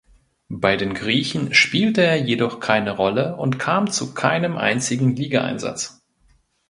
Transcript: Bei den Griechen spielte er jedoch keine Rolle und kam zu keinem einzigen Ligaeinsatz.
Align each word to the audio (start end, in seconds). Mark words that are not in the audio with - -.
Bei 0.49 0.77
den 0.77 0.95
Griechen 0.95 1.53
spielte 1.53 2.01
er 2.01 2.15
jedoch 2.15 2.59
keine 2.59 2.95
Rolle 2.97 3.35
und 3.35 3.59
kam 3.59 3.91
zu 3.91 4.15
keinem 4.15 4.57
einzigen 4.57 5.15
Ligaeinsatz. 5.15 6.01